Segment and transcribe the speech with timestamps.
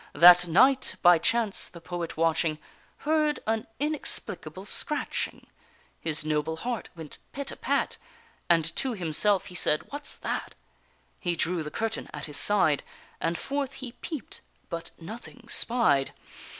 [0.13, 2.57] That night, by chance, the poet watching,
[3.05, 5.45] Heard an inexplicable scratching;
[5.99, 7.97] His noble heart went pit a pat,
[8.49, 10.55] And to himself he said "What's that?"
[11.19, 12.81] He drew the curtain at his side,
[13.19, 14.39] And forth he peep'd,
[14.71, 16.11] but nothing spied.